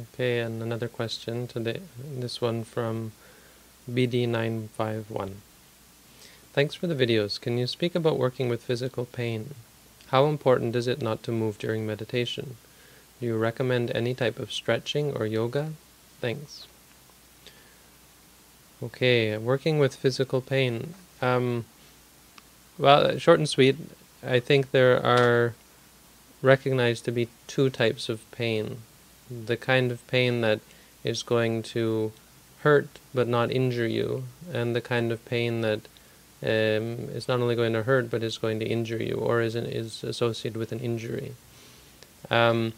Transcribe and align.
Okay, 0.00 0.38
and 0.38 0.62
another 0.62 0.88
question 0.88 1.46
today. 1.46 1.82
This 2.02 2.40
one 2.40 2.64
from 2.64 3.12
BD951. 3.90 5.34
Thanks 6.54 6.74
for 6.74 6.86
the 6.86 6.94
videos. 6.94 7.38
Can 7.38 7.58
you 7.58 7.66
speak 7.66 7.94
about 7.94 8.18
working 8.18 8.48
with 8.48 8.62
physical 8.62 9.04
pain? 9.04 9.54
How 10.06 10.24
important 10.28 10.74
is 10.76 10.86
it 10.86 11.02
not 11.02 11.22
to 11.24 11.30
move 11.30 11.58
during 11.58 11.86
meditation? 11.86 12.56
Do 13.20 13.26
you 13.26 13.36
recommend 13.36 13.90
any 13.94 14.14
type 14.14 14.38
of 14.38 14.50
stretching 14.50 15.12
or 15.14 15.26
yoga? 15.26 15.74
Thanks. 16.22 16.66
Okay, 18.82 19.36
working 19.36 19.78
with 19.78 19.94
physical 19.94 20.40
pain. 20.40 20.94
Um, 21.20 21.66
well, 22.78 23.18
short 23.18 23.40
and 23.40 23.48
sweet, 23.48 23.76
I 24.26 24.40
think 24.40 24.70
there 24.70 25.04
are 25.04 25.52
recognized 26.40 27.04
to 27.04 27.12
be 27.12 27.28
two 27.46 27.68
types 27.68 28.08
of 28.08 28.28
pain 28.30 28.78
the 29.46 29.56
kind 29.56 29.90
of 29.92 30.06
pain 30.06 30.40
that 30.40 30.60
is 31.04 31.22
going 31.22 31.62
to 31.62 32.12
hurt 32.60 32.88
but 33.14 33.28
not 33.28 33.50
injure 33.50 33.86
you, 33.86 34.24
and 34.52 34.74
the 34.74 34.80
kind 34.80 35.12
of 35.12 35.24
pain 35.24 35.60
that 35.62 35.80
um, 36.42 37.08
is 37.10 37.28
not 37.28 37.40
only 37.40 37.54
going 37.54 37.72
to 37.72 37.82
hurt 37.82 38.10
but 38.10 38.22
is 38.22 38.38
going 38.38 38.58
to 38.60 38.66
injure 38.66 39.02
you 39.02 39.14
or 39.14 39.40
is, 39.40 39.54
is 39.54 40.02
associated 40.04 40.58
with 40.58 40.72
an 40.72 40.80
injury. 40.80 41.34
Um, 42.30 42.72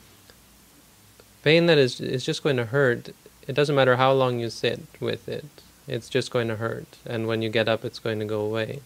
pain 1.43 1.67
that 1.67 1.79
is, 1.79 2.01
is 2.01 2.25
just 2.25 2.43
going 2.43 2.57
to 2.57 2.67
hurt, 2.67 3.11
it 3.47 3.55
doesn't 3.55 3.77
matter 3.77 3.97
how 3.97 4.13
long 4.13 4.39
you 4.39 4.51
sit 4.51 4.81
with 5.01 5.29
it, 5.29 5.47
it's 5.87 6.09
just 6.09 6.31
going 6.31 6.49
to 6.49 6.57
hurt, 6.57 6.97
and 7.05 7.27
when 7.27 7.43
you 7.43 7.51
get 7.51 7.69
up, 7.69 7.85
it's 7.85 7.99
going 7.99 8.19
to 8.19 8.25
go 8.25 8.41
away. 8.41 8.81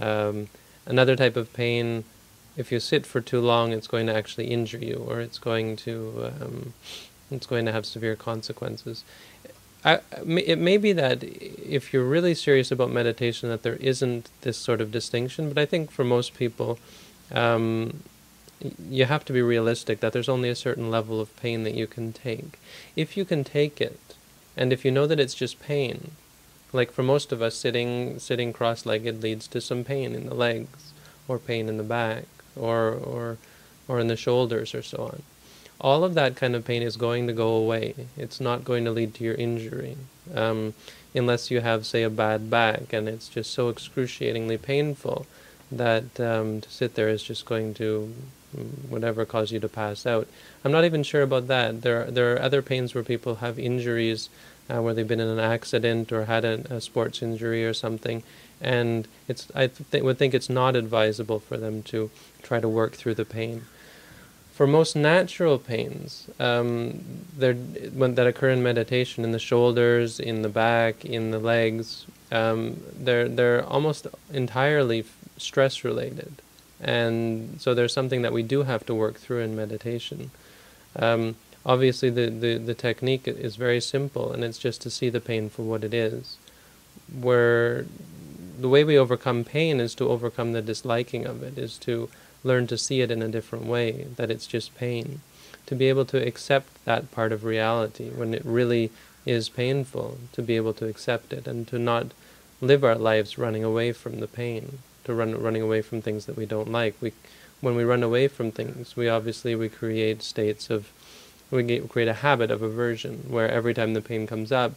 Um, 0.00 0.48
another 0.86 1.16
type 1.16 1.36
of 1.36 1.52
pain 1.52 2.04
if 2.56 2.70
you 2.70 2.80
sit 2.80 3.06
for 3.06 3.20
too 3.20 3.40
long, 3.40 3.72
it's 3.72 3.86
going 3.86 4.06
to 4.06 4.14
actually 4.14 4.46
injure 4.46 4.78
you, 4.78 5.04
or 5.06 5.20
it's 5.20 5.38
going 5.38 5.76
to 5.76 6.32
um, 6.40 6.74
it's 7.30 7.46
going 7.46 7.64
to 7.64 7.72
have 7.72 7.86
severe 7.86 8.16
consequences. 8.16 9.04
I, 9.84 10.00
it 10.26 10.58
may 10.58 10.76
be 10.76 10.92
that 10.92 11.24
if 11.24 11.92
you're 11.92 12.04
really 12.04 12.34
serious 12.34 12.70
about 12.70 12.90
meditation, 12.90 13.48
that 13.48 13.62
there 13.62 13.76
isn't 13.76 14.30
this 14.42 14.56
sort 14.56 14.80
of 14.80 14.92
distinction. 14.92 15.48
But 15.48 15.58
I 15.58 15.66
think 15.66 15.90
for 15.90 16.04
most 16.04 16.34
people, 16.34 16.78
um, 17.32 18.04
you 18.88 19.06
have 19.06 19.24
to 19.24 19.32
be 19.32 19.42
realistic 19.42 19.98
that 20.00 20.12
there's 20.12 20.28
only 20.28 20.48
a 20.48 20.54
certain 20.54 20.88
level 20.88 21.20
of 21.20 21.34
pain 21.36 21.64
that 21.64 21.74
you 21.74 21.88
can 21.88 22.12
take. 22.12 22.60
If 22.94 23.16
you 23.16 23.24
can 23.24 23.42
take 23.42 23.80
it, 23.80 23.98
and 24.56 24.72
if 24.72 24.84
you 24.84 24.92
know 24.92 25.08
that 25.08 25.18
it's 25.18 25.34
just 25.34 25.60
pain, 25.60 26.12
like 26.72 26.92
for 26.92 27.02
most 27.02 27.32
of 27.32 27.42
us, 27.42 27.56
sitting 27.56 28.20
sitting 28.20 28.52
cross-legged 28.52 29.22
leads 29.22 29.48
to 29.48 29.60
some 29.60 29.82
pain 29.82 30.14
in 30.14 30.26
the 30.26 30.34
legs 30.34 30.92
or 31.26 31.38
pain 31.38 31.68
in 31.68 31.76
the 31.76 31.82
back 31.82 32.26
or 32.56 32.90
or 32.92 33.38
or 33.88 34.00
in 34.00 34.08
the 34.08 34.16
shoulders 34.16 34.74
or 34.74 34.82
so 34.82 35.04
on. 35.04 35.22
All 35.80 36.04
of 36.04 36.14
that 36.14 36.36
kind 36.36 36.54
of 36.54 36.64
pain 36.64 36.82
is 36.82 36.96
going 36.96 37.26
to 37.26 37.32
go 37.32 37.54
away. 37.56 37.94
It's 38.16 38.40
not 38.40 38.64
going 38.64 38.84
to 38.84 38.92
lead 38.92 39.14
to 39.14 39.24
your 39.24 39.34
injury. 39.34 39.96
Um, 40.32 40.74
unless 41.14 41.50
you 41.50 41.60
have, 41.60 41.84
say, 41.84 42.02
a 42.02 42.10
bad 42.10 42.48
back 42.50 42.92
and 42.92 43.08
it's 43.08 43.28
just 43.28 43.52
so 43.52 43.68
excruciatingly 43.68 44.58
painful 44.58 45.26
that 45.70 46.20
um, 46.20 46.60
to 46.60 46.70
sit 46.70 46.94
there 46.94 47.08
is 47.08 47.22
just 47.22 47.46
going 47.46 47.74
to 47.74 48.14
mm, 48.56 48.88
whatever 48.88 49.24
cause 49.24 49.50
you 49.52 49.58
to 49.60 49.68
pass 49.68 50.06
out. 50.06 50.28
I'm 50.64 50.72
not 50.72 50.84
even 50.84 51.02
sure 51.02 51.22
about 51.22 51.48
that. 51.48 51.82
There 51.82 52.02
are, 52.02 52.10
there 52.10 52.34
are 52.34 52.42
other 52.42 52.62
pains 52.62 52.94
where 52.94 53.04
people 53.04 53.36
have 53.36 53.58
injuries 53.58 54.28
uh, 54.70 54.80
where 54.80 54.94
they've 54.94 55.08
been 55.08 55.20
in 55.20 55.28
an 55.28 55.38
accident 55.38 56.12
or 56.12 56.24
had 56.26 56.44
a, 56.44 56.60
a 56.70 56.80
sports 56.80 57.22
injury 57.22 57.64
or 57.64 57.74
something, 57.74 58.22
and 58.60 59.08
it's 59.28 59.48
I 59.54 59.68
th- 59.68 60.02
would 60.02 60.18
think 60.18 60.34
it's 60.34 60.50
not 60.50 60.76
advisable 60.76 61.40
for 61.40 61.56
them 61.56 61.82
to 61.84 62.10
try 62.42 62.60
to 62.60 62.68
work 62.68 62.94
through 62.94 63.14
the 63.14 63.24
pain. 63.24 63.62
For 64.52 64.66
most 64.66 64.94
natural 64.94 65.58
pains, 65.58 66.28
um, 66.38 67.00
when, 67.38 68.14
that 68.14 68.26
occur 68.26 68.50
in 68.50 68.62
meditation, 68.62 69.24
in 69.24 69.32
the 69.32 69.38
shoulders, 69.38 70.20
in 70.20 70.42
the 70.42 70.48
back, 70.48 71.04
in 71.04 71.30
the 71.30 71.38
legs, 71.38 72.06
um, 72.30 72.82
they're 72.94 73.28
they're 73.28 73.64
almost 73.64 74.06
entirely 74.32 75.04
stress 75.38 75.84
related, 75.84 76.34
and 76.80 77.60
so 77.60 77.74
there's 77.74 77.92
something 77.92 78.22
that 78.22 78.32
we 78.32 78.42
do 78.42 78.62
have 78.62 78.86
to 78.86 78.94
work 78.94 79.16
through 79.16 79.40
in 79.40 79.56
meditation. 79.56 80.30
Um, 80.96 81.36
obviously, 81.64 82.10
the, 82.10 82.28
the 82.28 82.58
the 82.58 82.74
technique 82.74 83.26
is 83.26 83.56
very 83.56 83.80
simple, 83.80 84.32
and 84.32 84.44
it's 84.44 84.58
just 84.58 84.82
to 84.82 84.90
see 84.90 85.08
the 85.08 85.20
pain 85.20 85.48
for 85.48 85.62
what 85.62 85.84
it 85.84 85.94
is. 85.94 86.36
Where 87.20 87.86
the 88.58 88.68
way 88.68 88.84
we 88.84 88.98
overcome 88.98 89.44
pain 89.44 89.80
is 89.80 89.94
to 89.96 90.08
overcome 90.08 90.52
the 90.52 90.62
disliking 90.62 91.26
of 91.26 91.42
it, 91.42 91.58
is 91.58 91.78
to 91.78 92.08
learn 92.44 92.66
to 92.66 92.78
see 92.78 93.00
it 93.00 93.10
in 93.10 93.22
a 93.22 93.28
different 93.28 93.66
way, 93.66 94.06
that 94.16 94.30
it's 94.30 94.46
just 94.46 94.76
pain. 94.76 95.20
To 95.66 95.74
be 95.74 95.88
able 95.88 96.04
to 96.06 96.26
accept 96.26 96.84
that 96.84 97.10
part 97.12 97.32
of 97.32 97.44
reality 97.44 98.10
when 98.10 98.34
it 98.34 98.44
really 98.44 98.90
is 99.24 99.48
painful, 99.48 100.18
to 100.32 100.42
be 100.42 100.56
able 100.56 100.74
to 100.74 100.86
accept 100.88 101.32
it 101.32 101.46
and 101.46 101.66
to 101.68 101.78
not 101.78 102.06
live 102.60 102.84
our 102.84 102.96
lives 102.96 103.38
running 103.38 103.64
away 103.64 103.92
from 103.92 104.20
the 104.20 104.26
pain, 104.26 104.78
to 105.04 105.14
run 105.14 105.40
running 105.40 105.62
away 105.62 105.82
from 105.82 106.02
things 106.02 106.26
that 106.26 106.36
we 106.36 106.46
don't 106.46 106.70
like. 106.70 106.94
We, 107.00 107.12
when 107.60 107.76
we 107.76 107.84
run 107.84 108.02
away 108.02 108.28
from 108.28 108.50
things, 108.50 108.96
we 108.96 109.08
obviously 109.08 109.54
we 109.54 109.68
create 109.68 110.22
states 110.22 110.68
of, 110.70 110.90
we 111.52 111.62
get, 111.62 111.88
create 111.88 112.08
a 112.08 112.14
habit 112.14 112.50
of 112.50 112.62
aversion 112.62 113.26
where 113.28 113.48
every 113.48 113.74
time 113.74 113.94
the 113.94 114.00
pain 114.00 114.26
comes 114.26 114.50
up, 114.50 114.72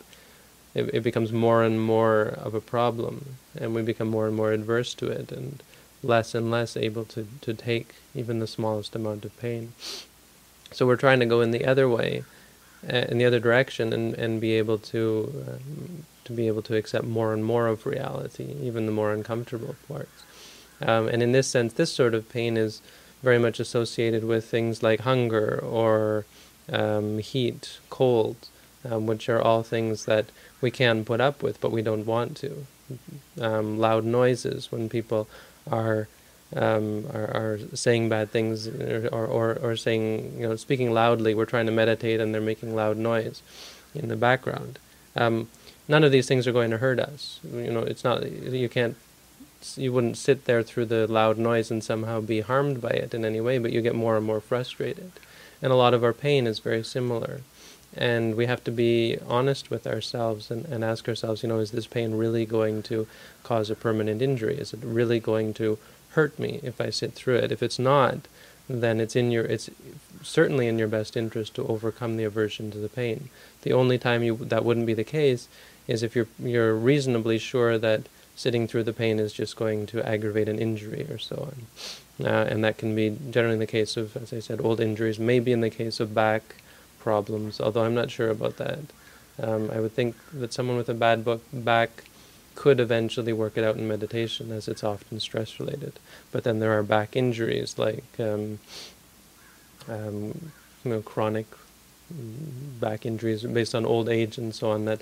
it, 0.74 0.94
it 0.94 1.04
becomes 1.04 1.32
more 1.32 1.64
and 1.64 1.82
more 1.82 2.22
of 2.22 2.54
a 2.54 2.62
problem, 2.62 3.38
and 3.58 3.74
we 3.74 3.82
become 3.82 4.10
more 4.10 4.28
and 4.28 4.36
more 4.36 4.52
adverse 4.52 4.94
to 4.96 5.08
it, 5.08 5.32
and 5.32 5.64
less 6.04 6.36
and 6.36 6.52
less 6.52 6.78
able 6.78 7.06
to, 7.06 7.28
to 7.42 7.54
take 7.54 7.96
even 8.14 8.40
the 8.40 8.48
smallest 8.48 8.96
amount 8.96 9.26
of 9.26 9.38
pain. 9.40 9.74
So 10.72 10.86
we're 10.86 10.98
trying 10.98 11.22
to 11.22 11.26
go 11.26 11.42
in 11.42 11.52
the 11.52 11.66
other 11.66 11.88
way, 11.88 12.24
uh, 12.88 13.06
in 13.10 13.18
the 13.18 13.26
other 13.26 13.40
direction, 13.40 13.94
and, 13.94 14.14
and 14.16 14.42
be 14.42 14.54
able 14.54 14.78
to 14.78 15.46
uh, 15.48 15.58
to 16.26 16.34
be 16.34 16.48
able 16.48 16.64
to 16.64 16.76
accept 16.76 17.06
more 17.06 17.34
and 17.34 17.46
more 17.46 17.68
of 17.68 17.86
reality, 17.86 18.56
even 18.62 18.88
the 18.88 18.92
more 18.92 19.14
uncomfortable 19.14 19.76
parts. 19.88 20.24
Um, 20.82 21.08
and 21.08 21.22
in 21.22 21.32
this 21.32 21.48
sense, 21.48 21.74
this 21.74 21.94
sort 21.94 22.16
of 22.16 22.28
pain 22.30 22.58
is 22.58 22.82
very 23.22 23.38
much 23.38 23.60
associated 23.60 24.24
with 24.24 24.46
things 24.46 24.84
like 24.84 25.02
hunger 25.02 25.60
or 25.64 26.26
um, 26.72 27.20
heat, 27.20 27.80
cold, 27.90 28.36
um, 28.90 29.06
which 29.08 29.30
are 29.30 29.42
all 29.42 29.64
things 29.64 30.06
that 30.06 30.26
we 30.62 30.72
can 30.72 31.06
put 31.06 31.22
up 31.22 31.42
with, 31.42 31.60
but 31.62 31.72
we 31.72 31.82
don't 31.82 32.06
want 32.06 32.38
to. 32.38 32.66
Um, 33.42 33.80
loud 33.80 34.06
noises 34.06 34.72
when 34.72 34.90
people 34.90 35.28
are, 35.70 36.08
um, 36.56 37.08
are, 37.14 37.32
are 37.34 37.60
saying 37.74 38.10
bad 38.10 38.30
things 38.30 38.68
or, 38.68 39.08
or, 39.12 39.58
or 39.62 39.76
saying 39.76 40.36
you 40.38 40.48
know 40.48 40.56
speaking 40.56 40.94
loudly. 40.94 41.34
We're 41.34 41.46
trying 41.46 41.66
to 41.66 41.72
meditate 41.72 42.20
and 42.20 42.34
they're 42.34 42.42
making 42.42 42.76
loud 42.76 42.98
noise 42.98 43.42
in 43.96 44.08
the 44.08 44.16
background. 44.16 44.78
Um, 45.16 45.50
none 45.88 46.04
of 46.04 46.12
these 46.12 46.28
things 46.28 46.46
are 46.48 46.52
going 46.52 46.72
to 46.72 46.78
hurt 46.78 47.00
us. 47.00 47.40
You 47.44 47.72
know, 47.72 47.80
it's 47.80 48.04
not 48.04 48.30
you 48.32 48.70
can't 48.70 48.96
you 49.76 49.92
wouldn't 49.92 50.18
sit 50.18 50.46
there 50.46 50.62
through 50.62 50.86
the 50.86 51.08
loud 51.08 51.38
noise 51.38 51.72
and 51.72 51.84
somehow 51.84 52.22
be 52.22 52.42
harmed 52.42 52.82
by 52.82 52.90
it 52.90 53.14
in 53.14 53.26
any 53.26 53.42
way, 53.42 53.58
but 53.58 53.72
you 53.72 53.82
get 53.82 53.96
more 53.96 54.16
and 54.18 54.26
more 54.26 54.40
frustrated. 54.40 55.12
And 55.66 55.74
a 55.74 55.78
lot 55.78 55.96
of 55.96 56.04
our 56.04 56.14
pain 56.14 56.46
is 56.46 56.60
very 56.60 56.84
similar. 56.84 57.42
And 57.98 58.36
we 58.36 58.46
have 58.46 58.64
to 58.66 58.72
be 58.72 59.18
honest 59.28 59.72
with 59.72 59.88
ourselves 59.88 60.52
and, 60.52 60.64
and 60.66 60.84
ask 60.84 61.10
ourselves, 61.10 61.42
you 61.42 61.50
know, 61.50 61.58
is 61.58 61.72
this 61.72 61.88
pain 61.88 62.14
really 62.14 62.46
going 62.46 62.84
to 62.84 63.08
cause 63.42 63.72
a 63.72 63.76
permanent 63.76 64.22
injury? 64.22 64.60
Is 64.60 64.76
it 64.76 64.80
really 64.84 65.20
going 65.20 65.56
to 65.56 65.80
hurt 66.12 66.38
me 66.38 66.60
if 66.62 66.80
I 66.80 66.92
sit 66.92 67.14
through 67.14 67.38
it? 67.38 67.52
If 67.52 67.64
it's 67.64 67.80
not, 67.80 68.28
then 68.70 69.00
it's 69.00 69.16
in 69.16 69.32
your 69.32 69.46
it's 69.46 69.72
certainly 70.22 70.68
in 70.68 70.78
your 70.78 70.88
best 70.88 71.18
interest 71.18 71.56
to 71.56 71.66
overcome 71.66 72.16
the 72.16 72.26
aversion 72.26 72.70
to 72.70 72.78
the 72.78 72.88
pain. 72.88 73.30
The 73.64 73.74
only 73.74 73.98
time 73.98 74.22
you 74.22 74.38
that 74.42 74.66
wouldn't 74.66 74.86
be 74.86 74.94
the 74.94 75.04
case 75.04 75.48
is 75.88 76.04
if 76.04 76.16
you're 76.16 76.28
you're 76.38 76.76
reasonably 76.76 77.40
sure 77.40 77.80
that 77.80 78.04
sitting 78.36 78.68
through 78.68 78.84
the 78.84 78.94
pain 78.94 79.18
is 79.18 79.34
just 79.34 79.56
going 79.56 79.88
to 79.88 80.08
aggravate 80.08 80.48
an 80.48 80.60
injury 80.60 81.08
or 81.10 81.18
so 81.18 81.38
on. 81.38 81.66
Uh, 82.24 82.28
and 82.28 82.64
that 82.64 82.78
can 82.78 82.96
be 82.96 83.18
generally 83.30 83.56
in 83.56 83.60
the 83.60 83.68
case 83.68 83.98
of, 83.98 84.16
as 84.16 84.32
I 84.32 84.40
said, 84.40 84.62
old 84.62 84.80
injuries, 84.80 85.20
maybe 85.20 85.52
in 85.52 85.62
the 85.62 85.70
case 85.70 86.00
of 86.00 86.14
back 86.14 86.56
problems, 87.00 87.60
although 87.60 87.84
I'm 87.84 87.94
not 87.94 88.10
sure 88.10 88.30
about 88.30 88.58
that. 88.58 88.80
Um, 89.42 89.70
I 89.70 89.80
would 89.82 89.92
think 89.92 90.16
that 90.32 90.54
someone 90.54 90.78
with 90.78 90.88
a 90.88 90.94
bad 90.94 91.26
back 91.52 92.06
could 92.56 92.80
eventually 92.80 93.34
work 93.34 93.58
it 93.58 93.66
out 93.66 93.76
in 93.76 93.88
meditation, 93.88 94.52
as 94.52 94.70
it's 94.70 94.84
often 94.84 95.20
stress 95.20 95.60
related. 95.60 96.00
But 96.32 96.46
then 96.46 96.60
there 96.60 96.72
are 96.78 96.84
back 96.84 97.18
injuries 97.18 97.78
like 97.78 98.06
um, 98.18 98.60
um, 99.90 100.52
you 100.84 100.92
know 100.92 101.02
chronic 101.02 101.48
back 102.80 103.06
injuries 103.06 103.44
based 103.44 103.76
on 103.76 103.86
old 103.86 104.08
age 104.08 104.38
and 104.38 104.54
so 104.54 104.70
on 104.72 104.86
that 104.86 105.02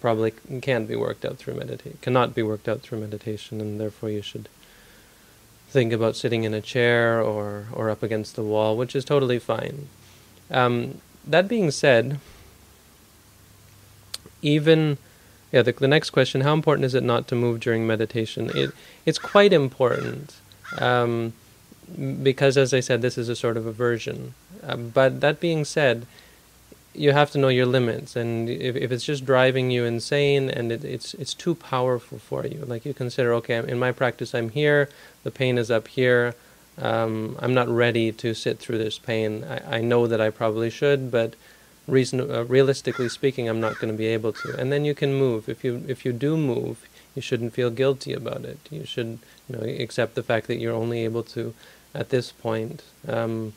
probably 0.00 0.32
can't 0.60 0.88
be 0.88 0.96
worked 0.96 1.24
out 1.24 1.38
through 1.38 1.54
meditation, 1.54 1.98
cannot 2.02 2.34
be 2.34 2.42
worked 2.42 2.68
out 2.68 2.80
through 2.80 3.00
meditation, 3.00 3.60
and 3.60 3.80
therefore 3.80 4.10
you 4.10 4.22
should 4.22 4.48
think 5.74 5.92
about 5.92 6.14
sitting 6.14 6.44
in 6.44 6.54
a 6.54 6.60
chair 6.62 7.20
or 7.20 7.66
or 7.72 7.90
up 7.90 8.02
against 8.02 8.36
the 8.36 8.42
wall, 8.42 8.76
which 8.76 8.94
is 8.96 9.04
totally 9.04 9.40
fine. 9.40 9.88
Um, 10.50 11.00
that 11.26 11.48
being 11.48 11.70
said, 11.70 12.20
even 14.40 14.98
yeah, 15.52 15.62
the, 15.62 15.72
the 15.72 15.88
next 15.88 16.10
question: 16.10 16.40
How 16.42 16.54
important 16.54 16.84
is 16.86 16.94
it 16.94 17.02
not 17.02 17.26
to 17.28 17.34
move 17.34 17.60
during 17.60 17.86
meditation? 17.86 18.50
It 18.54 18.70
it's 19.04 19.18
quite 19.18 19.52
important 19.52 20.36
um, 20.78 21.32
because, 22.22 22.56
as 22.56 22.72
I 22.72 22.80
said, 22.80 23.02
this 23.02 23.18
is 23.18 23.28
a 23.28 23.36
sort 23.36 23.56
of 23.56 23.66
aversion. 23.66 24.34
Uh, 24.62 24.76
but 24.76 25.20
that 25.20 25.40
being 25.40 25.64
said, 25.64 26.06
you 26.94 27.12
have 27.12 27.30
to 27.32 27.38
know 27.38 27.48
your 27.48 27.66
limits, 27.66 28.16
and 28.16 28.48
if, 28.48 28.76
if 28.76 28.92
it's 28.92 29.04
just 29.04 29.24
driving 29.24 29.70
you 29.70 29.84
insane 29.84 30.48
and 30.48 30.70
it, 30.72 30.84
it's 30.84 31.14
it's 31.14 31.34
too 31.34 31.54
powerful 31.54 32.18
for 32.18 32.46
you, 32.46 32.64
like 32.66 32.84
you 32.84 32.94
consider, 32.94 33.34
okay, 33.34 33.56
in 33.56 33.78
my 33.78 33.92
practice, 33.92 34.34
I'm 34.34 34.50
here, 34.50 34.88
the 35.22 35.30
pain 35.30 35.58
is 35.58 35.70
up 35.70 35.88
here, 35.88 36.34
um, 36.78 37.36
I'm 37.40 37.54
not 37.54 37.68
ready 37.68 38.12
to 38.12 38.34
sit 38.34 38.58
through 38.58 38.78
this 38.78 38.98
pain. 38.98 39.44
I, 39.44 39.78
I 39.78 39.80
know 39.80 40.06
that 40.06 40.20
I 40.20 40.30
probably 40.30 40.70
should, 40.70 41.10
but 41.10 41.34
reason, 41.86 42.20
uh, 42.20 42.44
realistically 42.44 43.08
speaking, 43.08 43.48
I'm 43.48 43.60
not 43.60 43.78
going 43.78 43.92
to 43.92 43.98
be 43.98 44.06
able 44.06 44.32
to. 44.32 44.56
And 44.58 44.72
then 44.72 44.84
you 44.84 44.94
can 44.94 45.14
move. 45.14 45.48
If 45.48 45.64
you 45.64 45.84
if 45.86 46.04
you 46.04 46.12
do 46.12 46.36
move, 46.36 46.86
you 47.14 47.22
shouldn't 47.22 47.54
feel 47.54 47.70
guilty 47.70 48.12
about 48.12 48.44
it. 48.44 48.58
You 48.70 48.84
should 48.84 49.18
you 49.48 49.56
know 49.56 49.62
accept 49.62 50.14
the 50.14 50.22
fact 50.22 50.46
that 50.48 50.56
you're 50.56 50.74
only 50.74 51.04
able 51.04 51.22
to, 51.34 51.54
at 51.94 52.08
this 52.08 52.32
point, 52.32 52.82
um, 53.06 53.52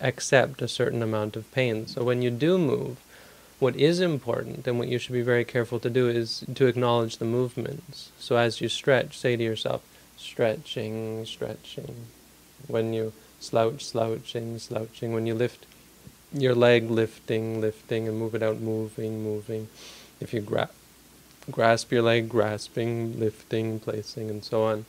accept 0.00 0.62
a 0.62 0.68
certain 0.68 1.02
amount 1.02 1.36
of 1.36 1.50
pain. 1.52 1.86
So 1.86 2.02
when 2.04 2.22
you 2.22 2.30
do 2.30 2.58
move, 2.58 2.98
what 3.58 3.74
is 3.74 4.00
important 4.00 4.66
and 4.66 4.78
what 4.78 4.88
you 4.88 4.98
should 4.98 5.12
be 5.12 5.22
very 5.22 5.44
careful 5.44 5.80
to 5.80 5.90
do 5.90 6.08
is 6.08 6.44
to 6.54 6.66
acknowledge 6.66 7.16
the 7.16 7.24
movements. 7.24 8.12
So 8.18 8.36
as 8.36 8.60
you 8.60 8.68
stretch, 8.68 9.18
say 9.18 9.36
to 9.36 9.42
yourself, 9.42 9.82
stretching, 10.16 11.24
stretching. 11.26 12.06
When 12.66 12.92
you 12.92 13.12
slouch, 13.40 13.84
slouching, 13.84 14.58
slouching. 14.58 15.12
When 15.12 15.26
you 15.26 15.34
lift 15.34 15.66
your 16.32 16.54
leg, 16.54 16.90
lifting, 16.90 17.60
lifting, 17.60 18.06
and 18.06 18.18
move 18.18 18.34
it 18.34 18.42
out, 18.42 18.60
moving, 18.60 19.22
moving. 19.22 19.68
If 20.20 20.32
you 20.32 20.40
gra- 20.40 20.70
grasp 21.50 21.90
your 21.90 22.02
leg, 22.02 22.28
grasping, 22.28 23.18
lifting, 23.18 23.80
placing, 23.80 24.30
and 24.30 24.44
so 24.44 24.64
on. 24.64 24.86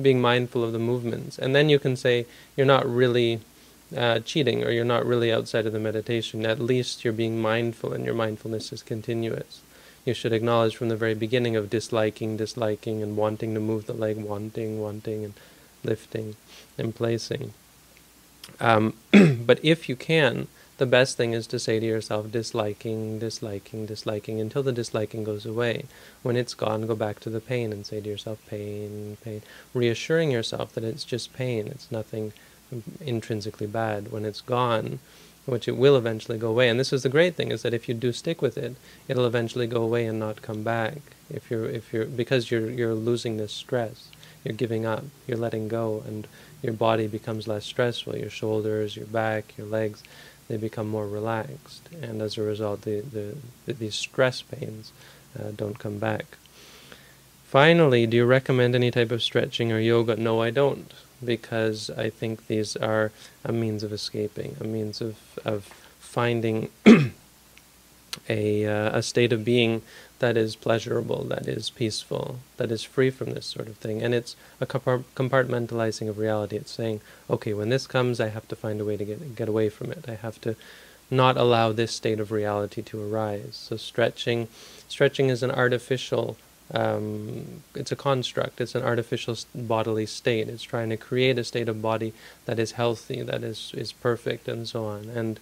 Being 0.00 0.20
mindful 0.20 0.64
of 0.64 0.72
the 0.72 0.78
movements. 0.78 1.38
And 1.38 1.54
then 1.54 1.68
you 1.68 1.78
can 1.78 1.96
say, 1.96 2.26
you're 2.56 2.66
not 2.66 2.88
really 2.88 3.40
uh, 3.96 4.20
cheating 4.20 4.64
or 4.64 4.70
you're 4.70 4.84
not 4.84 5.06
really 5.06 5.32
outside 5.32 5.66
of 5.66 5.72
the 5.72 5.78
meditation. 5.80 6.46
At 6.46 6.60
least 6.60 7.04
you're 7.04 7.12
being 7.12 7.40
mindful 7.40 7.92
and 7.92 8.04
your 8.04 8.14
mindfulness 8.14 8.72
is 8.72 8.82
continuous. 8.82 9.62
You 10.04 10.14
should 10.14 10.32
acknowledge 10.32 10.76
from 10.76 10.88
the 10.88 10.96
very 10.96 11.14
beginning 11.14 11.56
of 11.56 11.70
disliking, 11.70 12.36
disliking, 12.36 13.02
and 13.02 13.16
wanting 13.16 13.54
to 13.54 13.60
move 13.60 13.86
the 13.86 13.92
leg, 13.92 14.16
wanting, 14.16 14.80
wanting, 14.80 15.24
and 15.24 15.34
lifting 15.84 16.36
and 16.78 16.94
placing. 16.94 17.52
Um, 18.58 18.94
but 19.12 19.62
if 19.62 19.88
you 19.88 19.96
can, 19.96 20.48
the 20.78 20.86
best 20.86 21.18
thing 21.18 21.34
is 21.34 21.46
to 21.48 21.58
say 21.58 21.78
to 21.78 21.84
yourself, 21.84 22.32
disliking, 22.32 23.18
disliking, 23.18 23.84
disliking, 23.84 24.40
until 24.40 24.62
the 24.62 24.72
disliking 24.72 25.24
goes 25.24 25.44
away. 25.44 25.84
When 26.22 26.36
it's 26.36 26.54
gone, 26.54 26.86
go 26.86 26.96
back 26.96 27.20
to 27.20 27.30
the 27.30 27.40
pain 27.40 27.70
and 27.70 27.84
say 27.84 28.00
to 28.00 28.08
yourself, 28.08 28.38
pain, 28.48 29.18
pain, 29.22 29.42
reassuring 29.74 30.30
yourself 30.30 30.72
that 30.72 30.84
it's 30.84 31.04
just 31.04 31.34
pain, 31.34 31.66
it's 31.66 31.92
nothing 31.92 32.32
intrinsically 33.00 33.66
bad. 33.66 34.12
When 34.12 34.24
it's 34.24 34.40
gone, 34.40 34.98
which 35.46 35.68
it 35.68 35.76
will 35.76 35.96
eventually 35.96 36.38
go 36.38 36.48
away. 36.48 36.68
And 36.68 36.78
this 36.78 36.92
is 36.92 37.02
the 37.02 37.08
great 37.08 37.34
thing 37.34 37.50
is 37.50 37.62
that 37.62 37.74
if 37.74 37.88
you 37.88 37.94
do 37.94 38.12
stick 38.12 38.40
with 38.40 38.56
it, 38.56 38.76
it'll 39.08 39.26
eventually 39.26 39.66
go 39.66 39.82
away 39.82 40.06
and 40.06 40.18
not 40.18 40.42
come 40.42 40.62
back. 40.62 40.98
If 41.28 41.50
you're 41.50 41.66
if 41.66 41.92
you're 41.92 42.06
because 42.06 42.50
you're 42.50 42.70
you're 42.70 42.94
losing 42.94 43.36
this 43.36 43.52
stress, 43.52 44.08
you're 44.44 44.54
giving 44.54 44.84
up, 44.86 45.04
you're 45.26 45.38
letting 45.38 45.68
go, 45.68 46.02
and 46.06 46.26
your 46.62 46.72
body 46.72 47.06
becomes 47.06 47.48
less 47.48 47.64
stressful. 47.64 48.16
Your 48.16 48.30
shoulders, 48.30 48.96
your 48.96 49.06
back, 49.06 49.56
your 49.56 49.66
legs, 49.66 50.02
they 50.48 50.56
become 50.56 50.88
more 50.88 51.06
relaxed, 51.06 51.88
and 52.02 52.20
as 52.20 52.36
a 52.36 52.42
result, 52.42 52.82
the, 52.82 53.00
the, 53.00 53.36
the 53.66 53.72
these 53.72 53.94
stress 53.94 54.42
pains 54.42 54.92
uh, 55.38 55.52
don't 55.56 55.78
come 55.78 55.98
back. 55.98 56.36
Finally, 57.50 58.06
do 58.06 58.16
you 58.16 58.24
recommend 58.24 58.76
any 58.76 58.92
type 58.92 59.10
of 59.10 59.20
stretching 59.20 59.72
or 59.72 59.80
yoga? 59.80 60.14
No, 60.14 60.40
I 60.40 60.50
don't 60.50 60.94
because 61.24 61.90
I 61.90 62.08
think 62.08 62.46
these 62.46 62.76
are 62.76 63.10
a 63.44 63.50
means 63.50 63.82
of 63.82 63.92
escaping, 63.92 64.56
a 64.60 64.64
means 64.64 65.00
of, 65.00 65.16
of 65.44 65.64
finding 65.98 66.70
a, 68.28 68.66
uh, 68.66 68.96
a 68.96 69.02
state 69.02 69.32
of 69.32 69.44
being 69.44 69.82
that 70.20 70.36
is 70.36 70.54
pleasurable, 70.54 71.24
that 71.24 71.48
is 71.48 71.70
peaceful, 71.70 72.38
that 72.56 72.70
is 72.70 72.84
free 72.84 73.10
from 73.10 73.34
this 73.34 73.46
sort 73.46 73.66
of 73.66 73.78
thing. 73.78 74.00
And 74.00 74.14
it's 74.14 74.36
a 74.60 74.66
compartmentalizing 74.66 76.08
of 76.08 76.18
reality. 76.18 76.54
It's 76.54 76.70
saying, 76.70 77.00
okay, 77.28 77.52
when 77.52 77.68
this 77.68 77.88
comes, 77.88 78.20
I 78.20 78.28
have 78.28 78.46
to 78.46 78.54
find 78.54 78.80
a 78.80 78.84
way 78.84 78.96
to 78.96 79.04
get, 79.04 79.34
get 79.34 79.48
away 79.48 79.70
from 79.70 79.90
it. 79.90 80.04
I 80.06 80.14
have 80.14 80.40
to 80.42 80.54
not 81.10 81.36
allow 81.36 81.72
this 81.72 81.90
state 81.90 82.20
of 82.20 82.30
reality 82.30 82.80
to 82.80 83.02
arise. 83.02 83.56
So 83.60 83.76
stretching, 83.76 84.46
stretching 84.88 85.30
is 85.30 85.42
an 85.42 85.50
artificial 85.50 86.36
um, 86.72 87.62
it's 87.74 87.92
a 87.92 87.96
construct, 87.96 88.60
it's 88.60 88.74
an 88.74 88.82
artificial 88.82 89.36
bodily 89.54 90.06
state. 90.06 90.48
It's 90.48 90.62
trying 90.62 90.90
to 90.90 90.96
create 90.96 91.38
a 91.38 91.44
state 91.44 91.68
of 91.68 91.82
body 91.82 92.12
that 92.46 92.58
is 92.58 92.72
healthy, 92.72 93.22
that 93.22 93.42
is, 93.42 93.72
is 93.74 93.92
perfect, 93.92 94.48
and 94.48 94.68
so 94.68 94.84
on. 94.84 95.08
And 95.08 95.40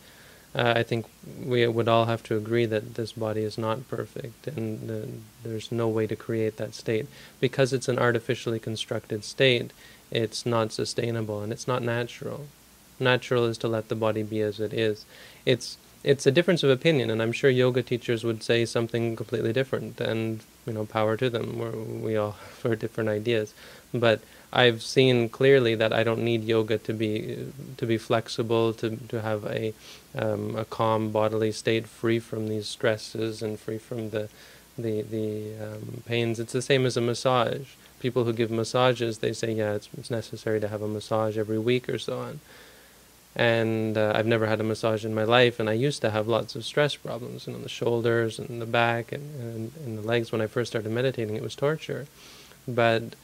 uh, 0.54 0.72
I 0.76 0.82
think 0.82 1.06
we 1.44 1.66
would 1.66 1.88
all 1.88 2.06
have 2.06 2.22
to 2.25 2.36
agree 2.36 2.64
that 2.66 2.94
this 2.94 3.12
body 3.12 3.42
is 3.42 3.58
not 3.58 3.88
perfect, 3.88 4.46
and 4.46 5.22
there's 5.44 5.70
no 5.70 5.88
way 5.88 6.06
to 6.06 6.16
create 6.16 6.56
that 6.56 6.75
state. 6.75 7.06
Because 7.40 7.72
it's 7.72 7.88
an 7.88 7.98
artificially 7.98 8.58
constructed 8.58 9.24
state, 9.24 9.72
it's 10.10 10.46
not 10.46 10.72
sustainable 10.72 11.42
and 11.42 11.52
it's 11.52 11.69
not 11.69 11.82
natural. 11.82 12.46
Natural 12.98 13.44
is 13.44 13.58
to 13.58 13.69
let 13.69 13.88
the 13.88 13.94
body 13.94 14.22
be 14.22 14.40
as 14.40 14.58
it 14.58 14.72
is. 14.72 15.04
It's 15.44 15.76
it's 16.04 16.26
a 16.26 16.30
difference 16.30 16.62
of 16.62 16.70
opinion, 16.70 17.10
and 17.10 17.20
I'm 17.20 17.32
sure 17.32 17.50
yoga 17.50 17.82
teachers 17.82 18.22
would 18.24 18.42
say 18.42 18.64
something 18.64 19.16
completely 19.16 19.52
different, 19.52 20.00
and 20.00 20.40
you 20.66 20.72
know, 20.72 20.84
power 20.84 21.16
to 21.16 21.28
them. 21.28 21.58
We're, 21.58 21.72
we 21.72 22.16
all 22.16 22.32
for 22.60 22.76
different 22.76 23.10
ideas, 23.10 23.52
but 23.92 24.20
I've 24.52 24.82
seen 24.82 25.28
clearly 25.28 25.74
that 25.74 25.92
I 25.92 26.04
don't 26.04 26.22
need 26.22 26.44
yoga 26.44 26.78
to 26.78 26.92
be 26.92 27.52
to 27.76 27.86
be 27.86 27.98
flexible, 27.98 28.72
to 28.74 28.96
to 28.96 29.20
have 29.22 29.44
a 29.46 29.74
um, 30.14 30.56
a 30.56 30.64
calm 30.64 31.10
bodily 31.10 31.52
state, 31.52 31.86
free 31.86 32.20
from 32.20 32.48
these 32.48 32.68
stresses 32.68 33.42
and 33.42 33.58
free 33.58 33.78
from 33.78 34.10
the 34.10 34.28
the 34.78 35.02
the 35.02 35.54
um, 35.60 36.02
pains. 36.06 36.38
It's 36.38 36.52
the 36.52 36.62
same 36.62 36.86
as 36.86 36.96
a 36.96 37.00
massage. 37.00 37.74
People 38.00 38.22
who 38.22 38.32
give 38.32 38.48
massages, 38.48 39.18
they 39.18 39.32
say, 39.32 39.50
yeah, 39.50 39.72
it's, 39.72 39.88
it's 39.98 40.08
necessary 40.08 40.60
to 40.60 40.68
have 40.68 40.82
a 40.82 40.86
massage 40.86 41.36
every 41.36 41.58
week 41.58 41.88
or 41.88 41.98
so 41.98 42.20
on 42.20 42.38
and 43.36 43.96
uh, 43.96 44.12
I've 44.14 44.26
never 44.26 44.46
had 44.46 44.60
a 44.60 44.64
massage 44.64 45.04
in 45.04 45.14
my 45.14 45.25
life, 45.25 45.60
and 45.60 45.69
I 45.69 45.75
used 45.75 46.02
to 46.02 46.10
have 46.10 46.26
lots 46.26 46.56
of 46.56 46.64
stress 46.64 46.96
problems, 46.96 47.46
you 47.46 47.52
know, 47.52 47.60
the 47.60 47.69
shoulders 47.69 48.38
and 48.38 48.60
the 48.60 48.66
back 48.66 49.12
and, 49.12 49.40
and, 49.40 49.72
and 49.84 49.98
the 49.98 50.02
legs. 50.02 50.32
When 50.32 50.40
I 50.40 50.46
first 50.46 50.72
started 50.72 50.90
meditating, 50.90 51.36
it 51.36 51.42
was 51.42 51.54
torture. 51.54 52.06
But 52.66 53.14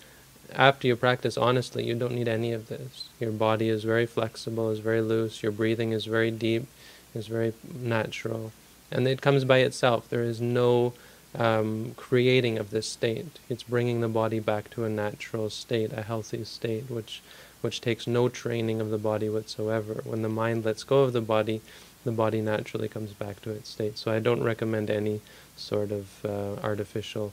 after 0.52 0.86
you 0.86 0.96
practice 0.96 1.36
honestly, 1.36 1.84
you 1.84 1.94
don't 1.94 2.14
need 2.14 2.28
any 2.28 2.52
of 2.52 2.68
this. 2.68 3.08
Your 3.18 3.32
body 3.32 3.68
is 3.68 3.84
very 3.84 4.06
flexible, 4.06 4.70
is 4.70 4.78
very 4.78 5.00
loose. 5.00 5.42
Your 5.42 5.52
breathing 5.52 5.92
is 5.92 6.04
very 6.04 6.30
deep, 6.30 6.66
is 7.14 7.26
very 7.26 7.52
natural, 7.74 8.52
and 8.90 9.08
it 9.08 9.20
comes 9.20 9.44
by 9.44 9.58
itself. 9.58 10.08
There 10.08 10.22
is 10.22 10.40
no 10.40 10.92
um, 11.34 11.92
creating 11.96 12.58
of 12.58 12.70
this 12.70 12.88
state. 12.88 13.38
It's 13.48 13.64
bringing 13.64 14.00
the 14.00 14.08
body 14.08 14.38
back 14.38 14.70
to 14.70 14.84
a 14.84 14.88
natural 14.88 15.50
state, 15.50 15.92
a 15.92 16.02
healthy 16.02 16.44
state, 16.44 16.88
which 16.88 17.22
which 17.64 17.80
takes 17.80 18.06
no 18.06 18.28
training 18.28 18.78
of 18.78 18.90
the 18.90 18.98
body 18.98 19.30
whatsoever. 19.30 20.02
When 20.04 20.20
the 20.20 20.28
mind 20.28 20.66
lets 20.66 20.84
go 20.84 20.98
of 21.02 21.14
the 21.14 21.22
body, 21.22 21.62
the 22.04 22.12
body 22.12 22.42
naturally 22.42 22.88
comes 22.88 23.12
back 23.14 23.40
to 23.40 23.50
its 23.50 23.70
state. 23.70 23.96
So 23.96 24.12
I 24.12 24.18
don't 24.18 24.42
recommend 24.42 24.90
any 24.90 25.22
sort 25.56 25.90
of 25.90 26.24
uh, 26.26 26.60
artificial 26.62 27.32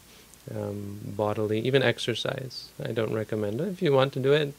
um, 0.56 1.02
bodily, 1.04 1.60
even 1.60 1.84
exercise. 1.84 2.70
I 2.82 2.94
don't 2.94 3.14
recommend 3.14 3.60
it. 3.60 3.68
If 3.68 3.82
you 3.82 3.92
want 3.92 4.14
to 4.14 4.20
do 4.20 4.32
it, 4.32 4.54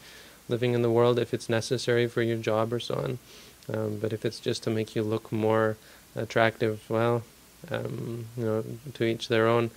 living 0.46 0.74
in 0.74 0.82
the 0.82 0.90
world, 0.90 1.18
if 1.18 1.32
it's 1.32 1.48
necessary 1.48 2.06
for 2.06 2.20
your 2.20 2.36
job 2.36 2.70
or 2.70 2.78
so 2.78 2.94
on. 2.96 3.18
Um, 3.72 3.98
but 3.98 4.12
if 4.12 4.26
it's 4.26 4.40
just 4.40 4.62
to 4.64 4.70
make 4.70 4.94
you 4.94 5.02
look 5.02 5.32
more 5.32 5.78
attractive, 6.14 6.82
well, 6.90 7.22
um, 7.70 8.26
you 8.36 8.44
know, 8.44 8.64
to 8.92 9.04
each 9.04 9.28
their 9.28 9.48
own. 9.48 9.70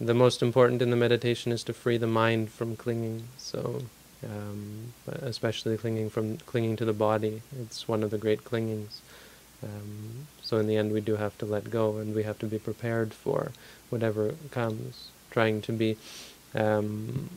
The 0.00 0.14
most 0.14 0.42
important 0.42 0.80
in 0.80 0.90
the 0.90 0.96
meditation 0.96 1.50
is 1.50 1.64
to 1.64 1.72
free 1.72 1.96
the 1.96 2.06
mind 2.06 2.50
from 2.50 2.76
clinging. 2.76 3.24
So 3.36 3.82
um, 4.24 4.92
especially 5.06 5.76
clinging 5.76 6.10
from 6.10 6.38
clinging 6.38 6.76
to 6.76 6.84
the 6.84 6.92
body. 6.92 7.42
It's 7.60 7.88
one 7.88 8.02
of 8.02 8.10
the 8.10 8.18
great 8.18 8.44
clingings. 8.44 9.00
Um, 9.62 10.26
so 10.42 10.58
in 10.58 10.66
the 10.66 10.76
end, 10.76 10.92
we 10.92 11.00
do 11.00 11.16
have 11.16 11.36
to 11.38 11.46
let 11.46 11.70
go, 11.70 11.96
and 11.96 12.14
we 12.14 12.22
have 12.24 12.38
to 12.40 12.46
be 12.46 12.58
prepared 12.58 13.14
for 13.14 13.52
whatever 13.90 14.34
comes. 14.50 15.08
Trying 15.30 15.62
to 15.62 15.72
be 15.72 15.96
um, 16.54 17.28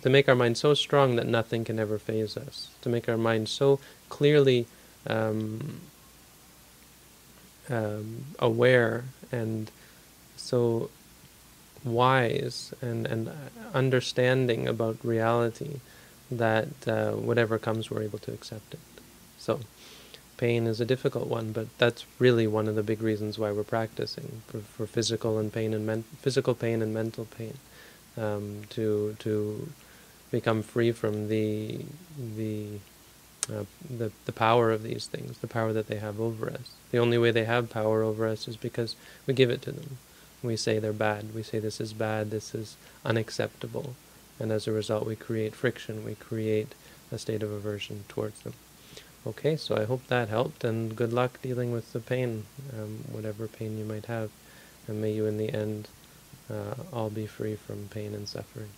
to 0.00 0.08
make 0.08 0.28
our 0.28 0.34
mind 0.34 0.56
so 0.56 0.74
strong 0.74 1.16
that 1.16 1.26
nothing 1.26 1.64
can 1.64 1.78
ever 1.78 1.98
phase 1.98 2.36
us. 2.36 2.68
To 2.82 2.88
make 2.88 3.08
our 3.08 3.18
mind 3.18 3.48
so 3.48 3.80
clearly 4.08 4.66
um, 5.06 5.80
um, 7.68 8.24
aware 8.38 9.04
and 9.30 9.70
so 10.36 10.90
wise 11.84 12.72
and, 12.80 13.06
and 13.06 13.30
understanding 13.74 14.68
about 14.68 14.96
reality 15.04 15.80
that 16.38 16.68
uh, 16.86 17.12
whatever 17.12 17.58
comes, 17.58 17.90
we're 17.90 18.02
able 18.02 18.18
to 18.20 18.32
accept 18.32 18.74
it. 18.74 18.80
So, 19.38 19.60
pain 20.36 20.66
is 20.66 20.80
a 20.80 20.84
difficult 20.84 21.28
one, 21.28 21.52
but 21.52 21.66
that's 21.78 22.04
really 22.18 22.46
one 22.46 22.68
of 22.68 22.74
the 22.74 22.82
big 22.82 23.02
reasons 23.02 23.38
why 23.38 23.52
we're 23.52 23.62
practicing 23.64 24.42
for, 24.48 24.58
for 24.58 24.86
physical 24.86 25.38
and 25.38 25.52
pain 25.52 25.74
and 25.74 25.86
men- 25.86 26.04
physical 26.20 26.54
pain 26.54 26.82
and 26.82 26.92
mental 26.92 27.26
pain, 27.26 27.54
um, 28.16 28.62
to 28.70 29.16
to 29.20 29.68
become 30.30 30.62
free 30.62 30.92
from 30.92 31.28
the 31.28 31.84
the 32.36 32.66
uh, 33.52 33.64
the 33.88 34.10
the 34.24 34.32
power 34.32 34.70
of 34.70 34.82
these 34.82 35.06
things, 35.06 35.38
the 35.38 35.46
power 35.46 35.72
that 35.72 35.88
they 35.88 35.98
have 35.98 36.20
over 36.20 36.50
us. 36.50 36.70
The 36.90 36.98
only 36.98 37.18
way 37.18 37.30
they 37.30 37.44
have 37.44 37.70
power 37.70 38.02
over 38.02 38.26
us 38.26 38.48
is 38.48 38.56
because 38.56 38.96
we 39.26 39.34
give 39.34 39.50
it 39.50 39.62
to 39.62 39.72
them. 39.72 39.98
We 40.42 40.56
say 40.56 40.78
they're 40.78 40.92
bad. 40.92 41.34
We 41.34 41.42
say 41.42 41.58
this 41.58 41.80
is 41.80 41.92
bad. 41.92 42.30
This 42.30 42.54
is 42.54 42.76
unacceptable, 43.04 43.94
and 44.38 44.50
as 44.50 44.66
a 44.66 44.72
result, 44.72 45.06
we 45.06 45.16
create 45.16 45.54
friction. 45.54 46.04
We 46.04 46.14
create 46.14 46.74
a 47.10 47.18
state 47.18 47.42
of 47.42 47.50
aversion 47.50 48.04
towards 48.08 48.40
them. 48.40 48.54
Okay, 49.26 49.56
so 49.56 49.76
I 49.76 49.84
hope 49.84 50.06
that 50.08 50.28
helped, 50.28 50.64
and 50.64 50.96
good 50.96 51.12
luck 51.12 51.40
dealing 51.42 51.70
with 51.70 51.92
the 51.92 52.00
pain, 52.00 52.44
um, 52.76 53.04
whatever 53.12 53.46
pain 53.46 53.78
you 53.78 53.84
might 53.84 54.06
have, 54.06 54.30
and 54.88 55.00
may 55.00 55.12
you 55.12 55.26
in 55.26 55.38
the 55.38 55.52
end 55.52 55.88
uh, 56.50 56.74
all 56.92 57.08
be 57.08 57.26
free 57.26 57.54
from 57.54 57.88
pain 57.88 58.14
and 58.14 58.28
suffering. 58.28 58.70